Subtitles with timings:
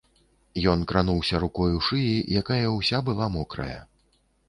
[0.73, 3.81] Ён крануўся рукою шыі, якая ўся была мокрая.